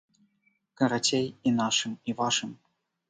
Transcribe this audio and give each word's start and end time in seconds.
Карацей, 0.79 1.27
і 1.49 1.53
нашым 1.59 1.93
і 2.11 2.17
вашым. 2.23 2.51